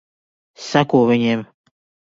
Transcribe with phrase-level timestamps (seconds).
[0.69, 1.47] Seko viņiem.